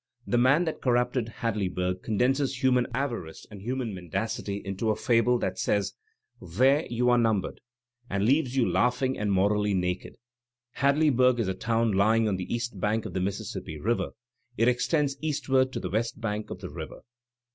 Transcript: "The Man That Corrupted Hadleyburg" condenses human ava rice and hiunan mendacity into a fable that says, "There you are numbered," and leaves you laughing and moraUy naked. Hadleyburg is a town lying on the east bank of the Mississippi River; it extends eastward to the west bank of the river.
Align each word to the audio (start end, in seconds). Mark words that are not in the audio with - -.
"The 0.25 0.39
Man 0.39 0.65
That 0.65 0.81
Corrupted 0.81 1.27
Hadleyburg" 1.29 2.01
condenses 2.01 2.63
human 2.63 2.87
ava 2.87 3.19
rice 3.19 3.45
and 3.51 3.61
hiunan 3.61 3.93
mendacity 3.93 4.59
into 4.65 4.89
a 4.89 4.95
fable 4.95 5.37
that 5.37 5.59
says, 5.59 5.93
"There 6.41 6.87
you 6.89 7.11
are 7.11 7.19
numbered," 7.19 7.61
and 8.09 8.25
leaves 8.25 8.55
you 8.55 8.67
laughing 8.67 9.15
and 9.15 9.29
moraUy 9.29 9.75
naked. 9.75 10.15
Hadleyburg 10.77 11.37
is 11.39 11.47
a 11.49 11.53
town 11.53 11.91
lying 11.91 12.27
on 12.27 12.37
the 12.37 12.51
east 12.51 12.79
bank 12.79 13.05
of 13.05 13.13
the 13.13 13.21
Mississippi 13.21 13.77
River; 13.79 14.09
it 14.57 14.67
extends 14.67 15.17
eastward 15.21 15.71
to 15.73 15.79
the 15.79 15.91
west 15.91 16.19
bank 16.19 16.49
of 16.49 16.61
the 16.61 16.69
river. 16.71 17.01